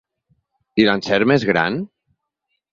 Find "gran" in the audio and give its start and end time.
1.53-1.81